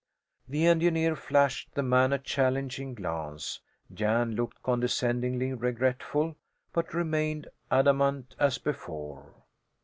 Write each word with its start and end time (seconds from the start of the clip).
The 0.47 0.65
engineer 0.65 1.15
flashed 1.15 1.75
the 1.75 1.83
man 1.83 2.11
a 2.11 2.17
challenging 2.17 2.95
glance. 2.95 3.59
Jan 3.93 4.31
looked 4.33 4.63
condescendingly 4.63 5.53
regretful, 5.53 6.37
but 6.73 6.95
remained 6.95 7.47
adamant 7.69 8.33
as 8.39 8.57
before. 8.57 9.31